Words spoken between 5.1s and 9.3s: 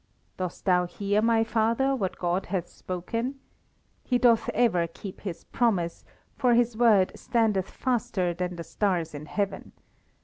His promise, for His word standeth faster than the stars in